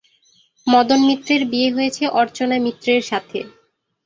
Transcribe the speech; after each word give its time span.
মদন 0.67 0.99
মিত্রের 1.07 1.41
বিয়ে 1.51 1.69
হয়েছে 1.71 2.03
অর্চনা 2.21 2.55
মিত্রের 2.65 3.01
সাথে। 3.01 3.39